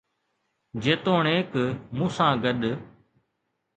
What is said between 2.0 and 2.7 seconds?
سان گڏ